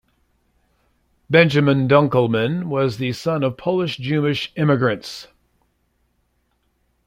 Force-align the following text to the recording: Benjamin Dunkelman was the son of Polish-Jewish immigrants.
Benjamin 1.29 1.87
Dunkelman 1.87 2.63
was 2.63 2.97
the 2.97 3.13
son 3.13 3.43
of 3.43 3.55
Polish-Jewish 3.55 4.51
immigrants. 4.55 5.27